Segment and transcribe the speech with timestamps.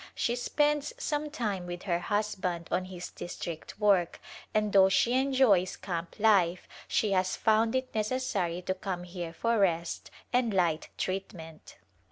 [0.15, 4.19] She spends some time with her husband on his district work
[4.51, 9.31] and, though she enjoys camp life, she has found it neces sary to come here
[9.31, 11.75] for rest and light treatment.